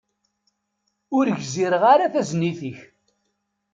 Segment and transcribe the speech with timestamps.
[1.17, 2.79] Ur gziɣ ara tagnizit-ik.